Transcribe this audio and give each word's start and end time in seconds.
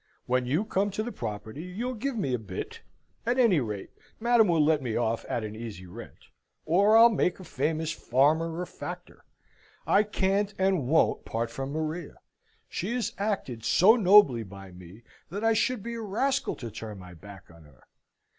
When 0.25 0.47
you 0.47 0.65
come 0.65 0.89
to 0.89 1.03
the 1.03 1.11
property, 1.11 1.61
you'll 1.61 1.93
give 1.93 2.17
me 2.17 2.33
a 2.33 2.39
bit 2.39 2.81
at 3.23 3.37
any 3.37 3.59
rate, 3.59 3.91
Madam 4.19 4.47
will 4.47 4.65
let 4.65 4.81
me 4.81 4.95
off 4.95 5.23
at 5.29 5.43
an 5.43 5.55
easy 5.55 5.85
rent 5.85 6.29
or 6.65 6.97
I'll 6.97 7.11
make 7.11 7.39
a 7.39 7.43
famous 7.43 7.91
farmer 7.91 8.59
or 8.59 8.65
factor. 8.65 9.23
I 9.85 10.01
can't 10.01 10.55
and 10.57 10.87
won't 10.87 11.23
part 11.23 11.51
from 11.51 11.71
Maria. 11.71 12.15
She 12.67 12.95
has 12.95 13.13
acted 13.19 13.63
so 13.63 13.95
nobly 13.95 14.41
by 14.41 14.71
me, 14.71 15.03
that 15.29 15.43
I 15.43 15.53
should 15.53 15.83
be 15.83 15.93
a 15.93 16.01
rascal 16.01 16.55
to 16.55 16.71
turn 16.71 16.97
my 16.97 17.13
back 17.13 17.51
on 17.51 17.65
her. 17.65 17.83